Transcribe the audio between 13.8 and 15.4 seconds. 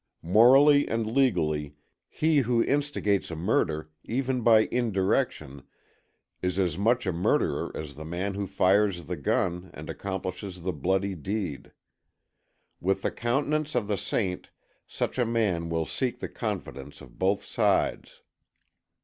the saint such a